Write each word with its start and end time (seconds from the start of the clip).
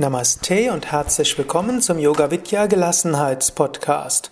Namaste 0.00 0.72
und 0.72 0.92
herzlich 0.92 1.36
willkommen 1.36 1.82
zum 1.82 1.98
Yoga 1.98 2.30
Vidya 2.30 2.66
Gelassenheits 2.66 3.50
Podcast. 3.50 4.30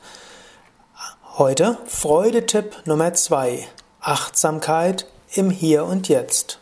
Heute 1.38 1.76
Freudetipp 1.88 2.86
Nummer 2.86 3.14
zwei: 3.14 3.66
Achtsamkeit 4.00 5.08
im 5.32 5.50
Hier 5.50 5.84
und 5.84 6.06
Jetzt. 6.06 6.60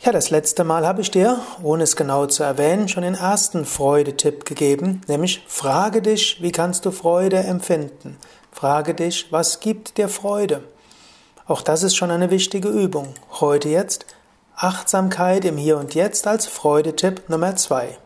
Ja, 0.00 0.12
das 0.12 0.28
letzte 0.28 0.64
Mal 0.64 0.86
habe 0.86 1.00
ich 1.00 1.10
dir, 1.10 1.40
ohne 1.62 1.84
es 1.84 1.96
genau 1.96 2.26
zu 2.26 2.42
erwähnen, 2.42 2.88
schon 2.88 3.04
den 3.04 3.14
ersten 3.14 3.64
Freudetipp 3.64 4.44
gegeben, 4.44 5.00
nämlich 5.08 5.42
frage 5.48 6.02
dich, 6.02 6.42
wie 6.42 6.52
kannst 6.52 6.84
du 6.84 6.90
Freude 6.90 7.38
empfinden? 7.38 8.18
Frage 8.52 8.92
dich, 8.92 9.32
was 9.32 9.60
gibt 9.60 9.96
dir 9.96 10.10
Freude? 10.10 10.62
Auch 11.46 11.62
das 11.62 11.84
ist 11.84 11.96
schon 11.96 12.10
eine 12.10 12.30
wichtige 12.30 12.68
Übung. 12.68 13.14
Heute 13.40 13.70
jetzt 13.70 14.04
Achtsamkeit 14.58 15.44
im 15.44 15.58
Hier 15.58 15.76
und 15.76 15.94
Jetzt 15.94 16.26
als 16.26 16.46
Freudetipp 16.46 17.28
Nummer 17.28 17.56
zwei. 17.56 17.98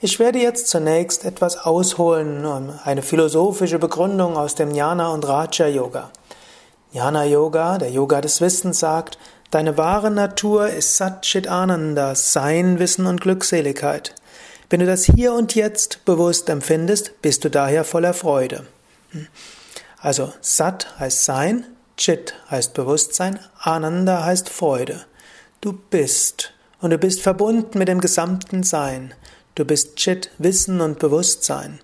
Ich 0.00 0.18
werde 0.18 0.40
jetzt 0.40 0.66
zunächst 0.66 1.24
etwas 1.24 1.58
ausholen, 1.58 2.44
eine 2.82 3.02
philosophische 3.02 3.78
Begründung 3.78 4.36
aus 4.36 4.56
dem 4.56 4.72
Jnana 4.72 5.10
und 5.10 5.28
Raja 5.28 5.68
Yoga. 5.68 6.10
Jnana 6.90 7.24
Yoga, 7.26 7.78
der 7.78 7.92
Yoga 7.92 8.20
des 8.20 8.40
Wissens, 8.40 8.80
sagt, 8.80 9.16
deine 9.52 9.78
wahre 9.78 10.10
Natur 10.10 10.70
ist 10.70 10.96
Satchit 10.96 11.46
Ananda, 11.46 12.16
Sein, 12.16 12.80
Wissen 12.80 13.06
und 13.06 13.20
Glückseligkeit. 13.20 14.12
Wenn 14.70 14.80
du 14.80 14.86
das 14.86 15.04
hier 15.04 15.34
und 15.34 15.54
jetzt 15.54 16.04
bewusst 16.04 16.48
empfindest, 16.48 17.22
bist 17.22 17.44
du 17.44 17.48
daher 17.48 17.84
voller 17.84 18.12
Freude. 18.12 18.66
Also 20.00 20.32
Sat 20.40 20.98
heißt 20.98 21.24
Sein, 21.24 21.64
Chit 21.96 22.34
heißt 22.50 22.74
Bewusstsein, 22.74 23.38
Ananda 23.60 24.24
heißt 24.24 24.48
Freude. 24.48 25.04
Du 25.64 25.72
bist 25.72 26.52
und 26.82 26.90
du 26.90 26.98
bist 26.98 27.22
verbunden 27.22 27.78
mit 27.78 27.88
dem 27.88 28.02
gesamten 28.02 28.64
Sein. 28.64 29.14
Du 29.54 29.64
bist 29.64 29.96
Chit, 29.96 30.30
Wissen 30.36 30.82
und 30.82 30.98
Bewusstsein. 30.98 31.80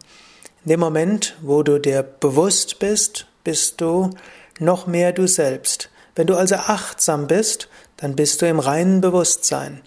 In 0.67 0.69
dem 0.69 0.81
Moment, 0.81 1.35
wo 1.41 1.63
du 1.63 1.79
dir 1.79 2.03
bewusst 2.03 2.79
bist, 2.79 3.27
bist 3.43 3.81
du 3.81 4.11
noch 4.59 4.87
mehr 4.87 5.15
du 5.15 5.27
selbst. 5.27 5.89
Wenn 6.15 6.27
du 6.27 6.37
also 6.37 6.57
achtsam 6.57 7.27
bist, 7.27 7.71
dann 7.97 8.17
bist 8.17 8.43
du 8.43 8.47
im 8.49 8.59
reinen 8.59 9.01
Bewusstsein. 9.01 9.81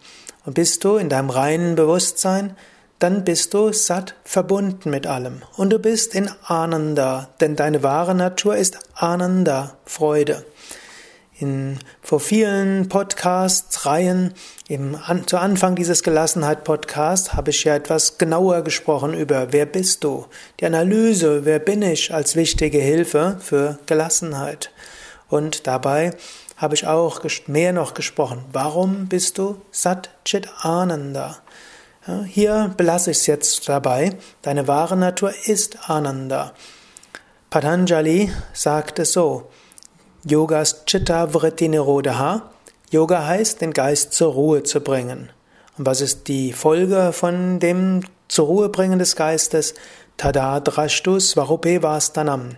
Und 0.44 0.56
bist 0.56 0.84
du 0.84 0.96
in 0.96 1.10
deinem 1.10 1.30
reinen 1.30 1.76
Bewusstsein, 1.76 2.58
dann 2.98 3.24
bist 3.24 3.54
du 3.54 3.74
satt 3.74 4.16
verbunden 4.24 4.90
mit 4.90 5.06
allem. 5.06 5.44
Und 5.56 5.70
du 5.70 5.78
bist 5.78 6.16
in 6.16 6.32
Ananda, 6.48 7.30
denn 7.42 7.56
deine 7.56 7.84
wahre 7.84 8.16
Natur 8.16 8.56
ist 8.58 8.80
Ananda, 8.96 9.78
Freude. 9.86 10.44
In, 11.44 11.78
vor 12.02 12.22
vielen 12.22 12.88
Podcasts, 12.88 13.86
Reihen, 13.86 14.34
im, 14.70 14.96
an, 14.96 15.28
zu 15.28 15.38
Anfang 15.38 15.76
dieses 15.76 16.02
Gelassenheit-Podcasts 16.02 17.34
habe 17.34 17.50
ich 17.50 17.66
ja 17.66 17.76
etwas 17.76 18.18
genauer 18.18 18.62
gesprochen 18.62 19.14
über 19.14 19.52
Wer 19.52 19.66
bist 19.66 20.06
du? 20.06 20.26
Die 20.62 20.66
Analyse, 20.66 21.44
wer 21.44 21.60
bin 21.60 21.82
ich, 21.82 22.14
als 22.14 22.38
wichtige 22.38 22.78
Hilfe 22.78 23.36
für 23.42 23.78
Gelassenheit. 23.88 24.72
Und 25.28 25.68
dabei 25.68 26.14
habe 26.56 26.76
ich 26.76 26.88
auch 26.88 27.20
mehr 27.48 27.74
noch 27.74 27.94
gesprochen. 27.94 28.46
Warum 28.54 29.10
bist 29.10 29.38
du 29.38 29.60
Sat 29.70 30.12
Chit 30.24 30.48
Ananda? 30.62 31.40
Ja, 32.08 32.24
hier 32.24 32.74
belasse 32.78 33.12
ich 33.12 33.18
es 33.18 33.28
jetzt 33.28 33.68
dabei. 33.68 34.12
Deine 34.44 34.70
wahre 34.70 34.96
Natur 34.96 35.34
ist 35.46 35.90
Ananda. 35.90 36.54
Patanjali 37.50 38.32
sagt 38.54 39.00
es 39.00 39.12
so. 39.12 39.50
Yogas 40.26 40.86
Chitta 40.86 41.28
Vritti 41.34 41.68
Nirodha. 41.68 42.44
Yoga 42.92 43.28
heißt, 43.28 43.60
den 43.60 43.74
Geist 43.74 44.14
zur 44.14 44.32
Ruhe 44.32 44.64
zu 44.64 44.80
bringen. 44.80 45.30
Und 45.78 45.86
was 45.86 46.00
ist 46.00 46.30
die 46.30 46.54
Folge 46.54 47.12
von 47.12 47.60
dem 47.60 48.06
zur 48.30 48.46
Ruhe 48.46 48.70
bringen 48.70 49.00
des 49.00 49.18
Geistes? 49.18 49.74
Tada 50.16 50.62
drashtus 50.62 51.36
varupe 51.36 51.84
vastanam. 51.84 52.56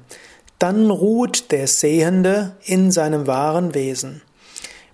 Dann 0.60 0.92
ruht 0.92 1.52
der 1.52 1.66
Sehende 1.66 2.56
in 2.66 2.92
seinem 2.92 3.26
wahren 3.26 3.74
Wesen. 3.74 4.22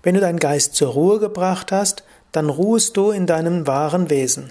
Wenn 0.02 0.14
du 0.14 0.22
deinen 0.22 0.38
Geist 0.38 0.74
zur 0.74 0.92
Ruhe 0.92 1.18
gebracht 1.18 1.72
hast, 1.72 2.04
dann 2.32 2.48
ruhst 2.48 2.96
du 2.96 3.10
in 3.10 3.26
deinem 3.26 3.66
wahren 3.66 4.08
Wesen. 4.08 4.48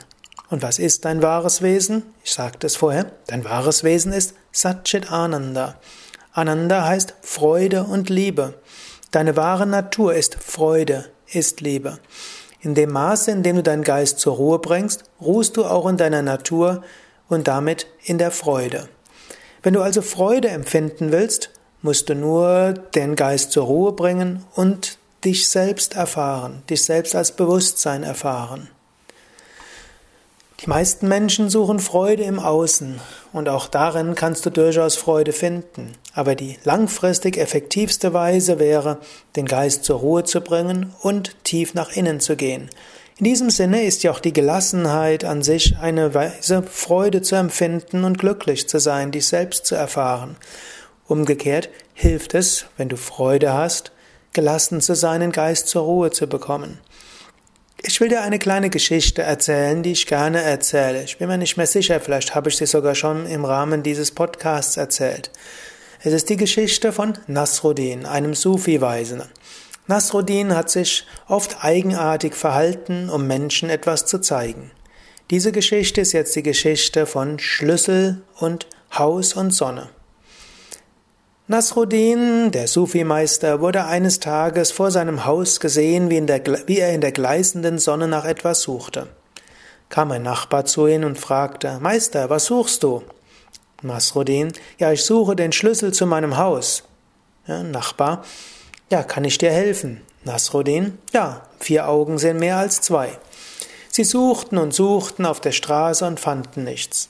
Und 0.52 0.62
was 0.62 0.78
ist 0.78 1.06
dein 1.06 1.24
wahres 1.24 1.64
Wesen? 1.64 2.04
Ich 2.24 2.34
sagte 2.34 2.68
es 2.68 2.76
vorher, 2.76 3.12
dein 3.26 3.46
wahres 3.46 3.84
Wesen 3.84 4.14
ist 4.14 4.36
Satchit 4.52 5.12
Ananda. 5.12 5.80
Ananda 6.34 6.86
heißt 6.86 7.16
Freude 7.22 7.84
und 7.84 8.10
Liebe. 8.10 8.54
Deine 9.12 9.36
wahre 9.36 9.68
Natur 9.68 10.14
ist 10.14 10.36
Freude, 10.36 11.06
ist 11.28 11.60
Liebe. 11.60 12.00
In 12.62 12.74
dem 12.74 12.92
Maße, 12.92 13.32
in 13.32 13.44
dem 13.44 13.58
du 13.58 13.64
deinen 13.64 13.84
Geist 13.84 14.20
zur 14.20 14.36
Ruhe 14.36 14.60
bringst, 14.60 15.04
ruhst 15.20 15.58
du 15.58 15.66
auch 15.66 15.88
in 15.88 15.98
deiner 15.98 16.22
Natur 16.22 16.84
und 17.28 17.48
damit 17.48 17.88
in 18.04 18.18
der 18.18 18.32
Freude. 18.32 18.88
Wenn 19.62 19.74
du 19.74 19.82
also 19.82 20.02
Freude 20.02 20.50
empfinden 20.50 21.12
willst, 21.12 21.50
musst 21.82 22.08
du 22.08 22.16
nur 22.16 22.74
den 22.96 23.16
Geist 23.16 23.52
zur 23.52 23.66
Ruhe 23.66 23.92
bringen 23.92 24.46
und 24.54 25.00
dich 25.26 25.50
selbst 25.50 25.96
erfahren, 25.96 26.64
dich 26.70 26.84
selbst 26.84 27.16
als 27.16 27.34
Bewusstsein 27.34 28.04
erfahren. 28.04 28.70
Die 30.64 30.70
meisten 30.70 31.08
Menschen 31.08 31.50
suchen 31.50 31.80
Freude 31.80 32.22
im 32.22 32.40
Außen 32.40 33.02
und 33.34 33.50
auch 33.50 33.68
darin 33.68 34.14
kannst 34.14 34.46
du 34.46 34.52
durchaus 34.52 34.96
Freude 34.96 35.34
finden. 35.34 35.94
Aber 36.14 36.36
die 36.36 36.60
langfristig 36.64 37.38
effektivste 37.38 38.14
Weise 38.14 38.60
wäre, 38.60 39.00
den 39.36 39.48
Geist 39.48 39.86
zur 39.86 40.02
Ruhe 40.02 40.24
zu 40.24 40.40
bringen 40.40 40.94
und 41.02 41.44
tief 41.44 41.74
nach 41.74 41.96
innen 41.96 42.20
zu 42.20 42.36
gehen. 42.36 42.70
In 43.18 43.26
diesem 43.26 43.50
Sinne 43.50 43.86
ist 43.86 44.04
ja 44.04 44.12
auch 44.12 44.20
die 44.20 44.34
Gelassenheit 44.34 45.26
an 45.26 45.42
sich 45.42 45.78
eine 45.80 46.14
Weise, 46.14 46.62
Freude 46.62 47.24
zu 47.24 47.36
empfinden 47.36 48.04
und 48.04 48.20
glücklich 48.20 48.70
zu 48.70 48.80
sein, 48.80 49.10
dich 49.10 49.26
selbst 49.26 49.66
zu 49.66 49.74
erfahren. 49.74 50.38
Umgekehrt 51.08 51.70
hilft 51.96 52.36
es, 52.36 52.66
wenn 52.78 52.88
du 52.88 52.98
Freude 52.98 53.52
hast, 53.54 53.92
gelassen 54.34 54.80
zu 54.80 54.94
sein, 54.94 55.22
den 55.22 55.32
Geist 55.32 55.70
zur 55.70 55.84
Ruhe 55.84 56.12
zu 56.12 56.28
bekommen. 56.28 56.80
Ich 57.84 58.00
will 58.00 58.10
dir 58.10 58.22
eine 58.22 58.38
kleine 58.38 58.70
Geschichte 58.70 59.24
erzählen, 59.24 59.82
die 59.82 59.94
ich 59.94 60.06
gerne 60.06 60.40
erzähle. 60.44 61.02
Ich 61.04 61.18
bin 61.18 61.28
mir 61.28 61.40
nicht 61.40 61.58
mehr 61.58 61.66
sicher, 61.66 62.00
vielleicht 62.00 62.36
habe 62.36 62.50
ich 62.50 62.58
sie 62.58 62.68
sogar 62.68 62.94
schon 62.94 63.26
im 63.26 63.44
Rahmen 63.44 63.82
dieses 63.82 64.12
Podcasts 64.12 64.78
erzählt. 64.78 65.32
Es 66.04 66.14
ist 66.14 66.30
die 66.30 66.38
Geschichte 66.38 66.92
von 66.92 67.14
Nasruddin, 67.26 68.06
einem 68.06 68.36
Sufi-Weisen. 68.36 69.24
Nasruddin 69.88 70.56
hat 70.56 70.70
sich 70.70 71.08
oft 71.28 71.64
eigenartig 71.64 72.36
verhalten, 72.36 73.10
um 73.10 73.26
Menschen 73.26 73.72
etwas 73.72 74.06
zu 74.06 74.20
zeigen. 74.20 74.70
Diese 75.32 75.52
Geschichte 75.52 76.02
ist 76.02 76.12
jetzt 76.12 76.36
die 76.36 76.44
Geschichte 76.44 77.08
von 77.08 77.40
Schlüssel 77.40 78.22
und 78.38 78.68
Haus 78.94 79.34
und 79.34 79.52
Sonne. 79.52 79.90
Nasruddin, 81.52 82.52
der 82.52 82.66
Sufi-Meister, 82.66 83.60
wurde 83.60 83.84
eines 83.84 84.22
Tages 84.22 84.72
vor 84.72 84.90
seinem 84.90 85.26
Haus 85.26 85.60
gesehen, 85.60 86.10
wie, 86.10 86.22
der, 86.22 86.42
wie, 86.66 86.80
er 86.80 86.94
in 86.94 87.02
der 87.02 87.12
gleißenden 87.12 87.78
Sonne 87.78 88.08
nach 88.08 88.24
etwas 88.24 88.62
suchte. 88.62 89.10
Kam 89.90 90.12
ein 90.12 90.24
Nachbar 90.24 90.64
zu 90.64 90.88
ihm 90.88 91.04
und 91.04 91.20
fragte, 91.20 91.78
Meister, 91.82 92.30
was 92.30 92.46
suchst 92.46 92.84
du? 92.84 93.04
Nasruddin, 93.82 94.54
ja, 94.78 94.94
ich 94.94 95.04
suche 95.04 95.36
den 95.36 95.52
Schlüssel 95.52 95.94
zu 95.94 96.06
meinem 96.06 96.38
Haus. 96.38 96.84
Ja, 97.46 97.64
Nachbar, 97.64 98.24
ja, 98.90 99.04
kann 99.04 99.26
ich 99.26 99.38
dir 99.38 99.52
helfen? 99.52 100.00
Nasruddin, 100.24 101.00
ja, 101.12 101.42
vier 101.60 101.90
Augen 101.90 102.18
sehen 102.18 102.40
mehr 102.40 102.56
als 102.60 102.80
zwei. 102.80 103.10
Sie 103.90 104.06
suchten 104.06 104.58
und 104.58 104.74
suchten 104.74 105.26
auf 105.26 105.42
der 105.42 105.52
Straße 105.52 106.06
und 106.06 106.18
fanden 106.18 106.64
nichts. 106.64 107.10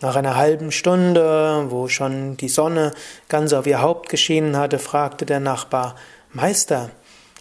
Nach 0.00 0.14
einer 0.14 0.36
halben 0.36 0.72
Stunde, 0.72 1.66
wo 1.68 1.88
schon 1.88 2.36
die 2.36 2.48
Sonne 2.48 2.92
ganz 3.28 3.52
auf 3.54 3.66
ihr 3.66 3.80
Haupt 3.80 4.10
geschienen 4.10 4.56
hatte, 4.56 4.78
fragte 4.78 5.24
der 5.24 5.40
Nachbar, 5.40 5.96
Meister, 6.32 6.90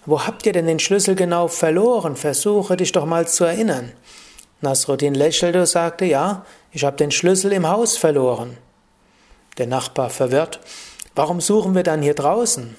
wo 0.05 0.25
habt 0.25 0.45
ihr 0.45 0.53
denn 0.53 0.67
den 0.67 0.79
Schlüssel 0.79 1.15
genau 1.15 1.47
verloren? 1.49 2.15
Versuche 2.15 2.77
dich 2.77 2.93
doch 2.93 3.05
mal 3.05 3.27
zu 3.27 3.43
erinnern. 3.43 3.91
Nasruddin 4.61 5.15
lächelte 5.15 5.59
und 5.59 5.65
sagte, 5.65 6.05
ja, 6.05 6.45
ich 6.71 6.85
habe 6.85 6.95
den 6.95 7.11
Schlüssel 7.11 7.51
im 7.51 7.67
Haus 7.67 7.97
verloren. 7.97 8.57
Der 9.57 9.67
Nachbar 9.67 10.09
verwirrt, 10.09 10.59
warum 11.13 11.41
suchen 11.41 11.75
wir 11.75 11.83
dann 11.83 12.01
hier 12.01 12.13
draußen? 12.13 12.75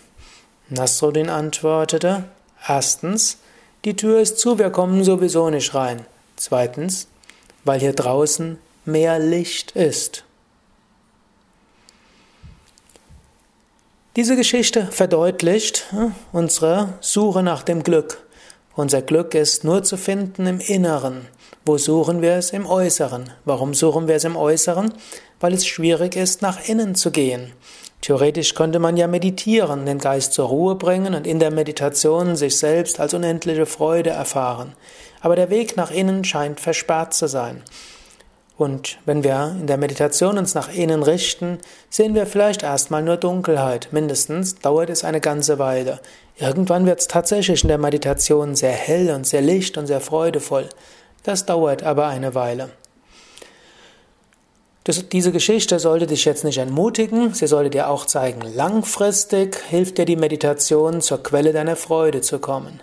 Nasruddin 0.69 1.29
antwortete, 1.29 2.25
erstens, 2.67 3.39
die 3.85 3.95
Tür 3.95 4.21
ist 4.21 4.39
zu, 4.39 4.59
wir 4.59 4.71
kommen 4.71 5.05
sowieso 5.05 5.51
nicht 5.51 5.75
rein. 5.75 6.07
Zweitens, 6.37 7.09
weil 7.65 7.81
hier 7.81 7.93
draußen 7.93 8.59
mehr 8.87 9.19
Licht 9.19 9.73
ist. 9.73 10.25
Diese 14.17 14.37
Geschichte 14.37 14.87
verdeutlicht 14.87 15.87
hm, 15.91 16.15
unsere 16.33 16.95
Suche 17.01 17.43
nach 17.43 17.63
dem 17.63 17.83
Glück. 17.83 18.25
Unser 18.75 19.03
Glück 19.03 19.35
ist 19.35 19.65
nur 19.65 19.83
zu 19.83 19.97
finden 19.97 20.47
im 20.47 20.61
Inneren. 20.61 21.27
Wo 21.65 21.79
suchen 21.79 22.23
wir 22.23 22.35
es? 22.35 22.51
Im 22.51 22.67
Äußeren. 22.67 23.31
Warum 23.45 23.75
suchen 23.75 24.09
wir 24.09 24.17
es 24.17 24.25
im 24.25 24.37
Äußeren? 24.37 24.95
Weil 25.41 25.53
es 25.53 25.67
schwierig 25.67 26.17
ist, 26.17 26.41
nach 26.41 26.67
innen 26.69 26.95
zu 26.95 27.11
gehen. 27.11 27.53
Theoretisch 28.01 28.55
könnte 28.55 28.79
man 28.79 28.97
ja 28.97 29.07
meditieren, 29.07 29.85
den 29.85 29.99
Geist 29.99 30.33
zur 30.33 30.49
Ruhe 30.49 30.77
bringen 30.77 31.15
und 31.15 31.27
in 31.27 31.41
der 31.41 31.51
Meditation 31.51 32.37
sich 32.37 32.57
selbst 32.57 33.01
als 33.01 33.15
unendliche 33.15 33.67
Freude 33.67 34.11
erfahren. 34.11 34.75
aber 35.21 35.35
der 35.35 35.51
Weg 35.51 35.77
nach 35.77 35.91
innen 35.91 36.23
scheint 36.23 36.61
versperrt 36.61 37.13
zu 37.13 37.27
sein. 37.27 37.63
Und 38.59 38.99
wenn 39.05 39.23
wir 39.23 39.55
in 39.61 39.67
der 39.67 39.77
Meditation 39.77 40.39
uns 40.39 40.55
nach 40.55 40.73
innen 40.73 41.03
richten, 41.03 41.59
sehen 41.91 42.15
wir 42.15 42.27
vielleicht 42.27 42.63
erstmal 42.63 43.03
nur 43.03 43.19
Dunkelheit. 43.19 43.89
Mindestens 43.93 44.55
dauert 44.55 44.89
es 44.89 45.05
eine 45.05 45.21
ganze 45.21 45.59
Weile. 45.59 46.01
Irgendwann 46.39 46.87
wird 46.87 47.01
es 47.01 47.09
tatsächlich 47.09 47.63
in 47.63 47.69
der 47.69 47.79
Meditation 47.79 48.55
sehr 48.55 48.73
hell 48.73 49.11
und 49.11 49.27
sehr 49.27 49.43
licht 49.43 49.77
und 49.77 49.87
sehr 49.87 50.01
freudevoll. 50.01 50.69
Das 51.23 51.45
dauert 51.45 51.83
aber 51.83 52.07
eine 52.07 52.35
Weile. 52.35 52.71
Das, 54.85 55.09
diese 55.09 55.33
Geschichte 55.33 55.79
sollte 55.81 56.07
dich 56.07 56.25
jetzt 56.25 56.45
nicht 56.45 56.59
entmutigen, 56.59 57.35
sie 57.35 57.49
sollte 57.49 57.71
dir 57.71 57.89
auch 57.89 58.07
zeigen, 58.07 58.43
langfristig 58.43 59.57
hilft 59.69 59.99
dir 59.99 60.05
die 60.05 60.15
Meditation 60.15 61.01
zur 61.01 61.25
Quelle 61.25 61.53
deiner 61.53 61.75
Freude 61.75 62.21
zu 62.21 62.39
kommen. 62.39 62.81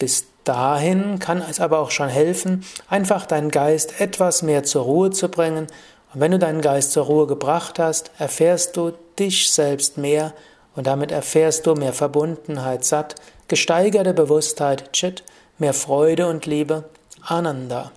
Bis 0.00 0.24
dahin 0.42 1.20
kann 1.20 1.40
es 1.48 1.60
aber 1.60 1.78
auch 1.78 1.92
schon 1.92 2.08
helfen, 2.08 2.64
einfach 2.88 3.26
deinen 3.26 3.52
Geist 3.52 4.00
etwas 4.00 4.42
mehr 4.42 4.64
zur 4.64 4.82
Ruhe 4.82 5.10
zu 5.10 5.28
bringen. 5.28 5.68
Und 6.12 6.20
wenn 6.20 6.32
du 6.32 6.40
deinen 6.40 6.60
Geist 6.60 6.90
zur 6.90 7.04
Ruhe 7.04 7.28
gebracht 7.28 7.78
hast, 7.78 8.10
erfährst 8.18 8.76
du 8.76 8.92
dich 9.16 9.52
selbst 9.52 9.96
mehr 9.96 10.34
und 10.74 10.88
damit 10.88 11.12
erfährst 11.12 11.66
du 11.66 11.74
mehr 11.74 11.92
Verbundenheit, 11.92 12.84
Satt, 12.84 13.14
gesteigerte 13.46 14.12
Bewusstheit, 14.12 14.92
Chit, 14.92 15.22
mehr 15.58 15.74
Freude 15.74 16.28
und 16.28 16.46
Liebe, 16.46 16.88
Ananda. 17.22 17.92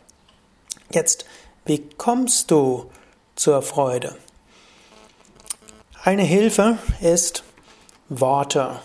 Jetzt, 0.91 1.25
wie 1.65 1.89
kommst 1.97 2.51
du 2.51 2.91
zur 3.35 3.61
Freude. 3.61 4.15
Eine 6.03 6.23
Hilfe 6.23 6.77
ist 7.01 7.44
Worte. 8.09 8.79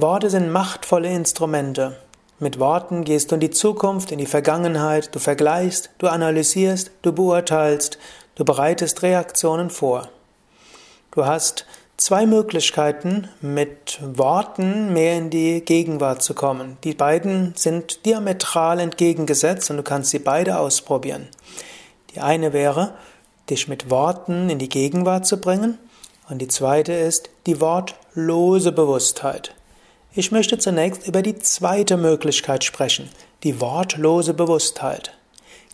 Worte 0.00 0.30
sind 0.30 0.52
machtvolle 0.52 1.08
Instrumente. 1.08 1.96
Mit 2.38 2.60
Worten 2.60 3.02
gehst 3.02 3.32
du 3.32 3.34
in 3.34 3.40
die 3.40 3.50
Zukunft, 3.50 4.12
in 4.12 4.18
die 4.18 4.26
Vergangenheit, 4.26 5.12
du 5.12 5.18
vergleichst, 5.18 5.90
du 5.98 6.06
analysierst, 6.06 6.92
du 7.02 7.12
beurteilst, 7.12 7.98
du 8.36 8.44
bereitest 8.44 9.02
Reaktionen 9.02 9.70
vor. 9.70 10.08
Du 11.10 11.26
hast 11.26 11.66
zwei 11.96 12.26
Möglichkeiten, 12.26 13.28
mit 13.40 13.98
Worten 14.00 14.92
mehr 14.92 15.18
in 15.18 15.30
die 15.30 15.64
Gegenwart 15.64 16.22
zu 16.22 16.32
kommen. 16.32 16.76
Die 16.84 16.94
beiden 16.94 17.54
sind 17.56 18.06
diametral 18.06 18.78
entgegengesetzt 18.78 19.68
und 19.68 19.78
du 19.78 19.82
kannst 19.82 20.10
sie 20.10 20.20
beide 20.20 20.60
ausprobieren. 20.60 21.26
Die 22.14 22.20
eine 22.20 22.52
wäre, 22.52 22.94
dich 23.50 23.66
mit 23.66 23.90
Worten 23.90 24.48
in 24.48 24.60
die 24.60 24.68
Gegenwart 24.68 25.26
zu 25.26 25.40
bringen. 25.40 25.76
Und 26.28 26.38
die 26.38 26.46
zweite 26.46 26.92
ist 26.92 27.30
die 27.46 27.60
wortlose 27.60 28.70
Bewusstheit. 28.70 29.56
Ich 30.14 30.32
möchte 30.32 30.58
zunächst 30.58 31.06
über 31.06 31.22
die 31.22 31.38
zweite 31.38 31.96
Möglichkeit 31.96 32.64
sprechen, 32.64 33.10
die 33.42 33.60
wortlose 33.60 34.34
Bewusstheit. 34.34 35.12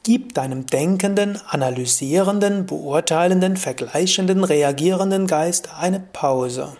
Gib 0.02 0.34
deinem 0.34 0.66
denkenden, 0.66 1.40
analysierenden, 1.48 2.66
beurteilenden, 2.66 3.56
vergleichenden, 3.56 4.44
reagierenden 4.44 5.26
Geist 5.26 5.70
eine 5.78 6.00
Pause. 6.00 6.76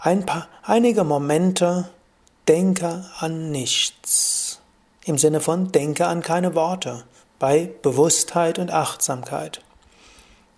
Ein 0.00 0.26
paar, 0.26 0.48
einige 0.62 1.02
Momente 1.02 1.88
denke 2.46 3.06
an 3.18 3.50
nichts. 3.50 4.60
Im 5.04 5.18
Sinne 5.18 5.40
von 5.40 5.72
denke 5.72 6.06
an 6.06 6.22
keine 6.22 6.54
Worte 6.54 7.04
bei 7.38 7.70
Bewusstheit 7.82 8.58
und 8.58 8.70
Achtsamkeit. 8.70 9.60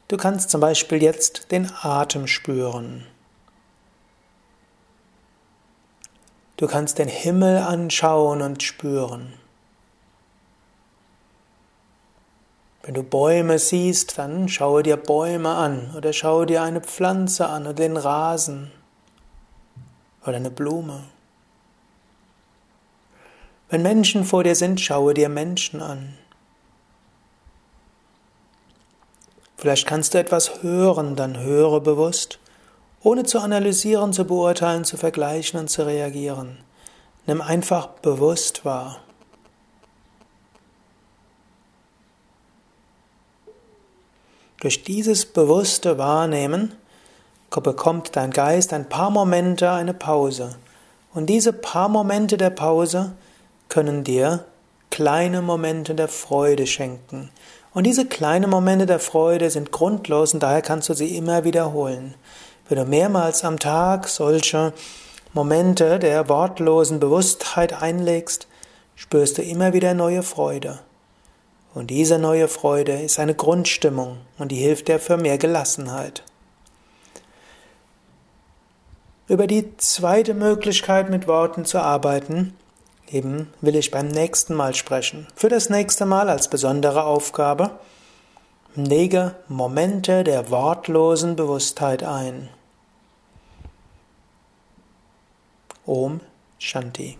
Du 0.09 0.17
kannst 0.17 0.51
zum 0.51 0.61
Beispiel 0.61 1.03
jetzt 1.03 1.51
den 1.53 1.71
Atem 1.81 2.27
spüren. 2.27 3.07
Du 6.57 6.67
kannst 6.67 6.99
den 6.99 7.09
Himmel 7.09 7.59
anschauen 7.59 8.41
und 8.41 8.63
spüren. 8.63 9.35
Wenn 12.83 12.95
du 12.95 13.03
Bäume 13.03 13.59
siehst, 13.59 14.17
dann 14.17 14.49
schaue 14.49 14.83
dir 14.83 14.97
Bäume 14.97 15.51
an 15.51 15.93
oder 15.97 16.13
schaue 16.13 16.47
dir 16.47 16.63
eine 16.63 16.81
Pflanze 16.81 17.49
an 17.49 17.65
oder 17.65 17.75
den 17.75 17.97
Rasen 17.97 18.71
oder 20.23 20.37
eine 20.37 20.51
Blume. 20.51 21.03
Wenn 23.69 23.83
Menschen 23.83 24.25
vor 24.25 24.45
dir 24.45 24.55
sind, 24.55 24.81
schaue 24.81 25.15
dir 25.15 25.29
Menschen 25.29 25.83
an. 25.83 26.17
Vielleicht 29.57 29.87
kannst 29.87 30.15
du 30.15 30.19
etwas 30.19 30.63
hören, 30.63 31.17
dann 31.17 31.39
höre 31.39 31.81
bewusst, 31.81 32.39
ohne 33.07 33.23
zu 33.23 33.39
analysieren, 33.39 34.13
zu 34.13 34.25
beurteilen, 34.25 34.83
zu 34.83 34.97
vergleichen 34.97 35.61
und 35.61 35.71
zu 35.71 35.87
reagieren. 35.87 36.59
Nimm 37.27 37.41
einfach 37.41 37.87
bewusst 37.87 38.65
wahr. 38.65 39.01
Durch 44.59 44.83
dieses 44.83 45.25
bewusste 45.25 45.99
Wahrnehmen 45.99 46.75
bekommt 47.63 48.17
dein 48.17 48.33
Geist 48.33 48.73
ein 48.73 48.89
paar 48.89 49.11
Momente 49.11 49.71
eine 49.71 49.95
Pause. 49.95 50.57
Und 51.15 51.27
diese 51.27 51.53
paar 51.53 51.89
Momente 51.89 52.37
der 52.37 52.51
Pause 52.51 53.13
können 53.69 54.03
dir 54.03 54.47
kleine 54.91 55.43
Momente 55.43 55.95
der 55.95 56.09
Freude 56.09 56.67
schenken. 56.67 57.31
Und 57.73 57.85
diese 57.85 58.07
kleinen 58.07 58.51
Momente 58.51 58.85
der 58.85 58.99
Freude 58.99 59.49
sind 59.51 59.71
grundlos 59.71 60.35
und 60.35 60.43
daher 60.43 60.63
kannst 60.63 60.89
du 60.89 60.95
sie 60.95 61.17
immer 61.17 61.45
wiederholen. 61.45 62.17
Wenn 62.69 62.79
du 62.79 62.85
mehrmals 62.85 63.45
am 63.45 63.59
Tag 63.59 64.09
solche 64.09 64.73
Momente 65.33 65.99
der 65.99 66.29
wortlosen 66.29 67.01
Bewusstheit 67.01 67.83
einlegst, 67.83 68.47
spürst 68.95 69.39
du 69.39 69.43
immer 69.43 69.73
wieder 69.73 69.95
neue 69.95 70.23
Freude. 70.23 70.81
Und 71.75 71.91
diese 71.91 72.19
neue 72.19 72.49
Freude 72.49 73.01
ist 73.03 73.19
eine 73.19 73.35
Grundstimmung 73.35 74.19
und 74.39 74.51
die 74.51 74.57
hilft 74.57 74.89
dir 74.89 74.99
für 74.99 75.17
mehr 75.17 75.39
Gelassenheit. 75.39 76.23
Über 79.29 79.47
die 79.47 79.77
zweite 79.77 80.35
Möglichkeit 80.35 81.11
mit 81.11 81.27
Worten 81.27 81.65
zu 81.65 81.79
arbeiten 81.79 82.55
Eben 83.11 83.53
will 83.61 83.77
ich 83.77 83.91
beim 83.91 84.09
nächsten 84.09 84.55
Mal 84.55 84.75
sprechen. 84.75 85.29
Für 85.37 85.49
das 85.49 85.71
nächste 85.71 86.07
Mal 86.07 86.29
als 86.29 86.49
besondere 86.49 87.05
Aufgabe 87.05 87.71
lege 88.77 89.35
Momente 89.49 90.23
der 90.23 90.51
wortlosen 90.51 91.37
Bewusstheit 91.37 92.03
ein. 92.03 92.49
Om 95.87 96.21
Shanti. 96.59 97.19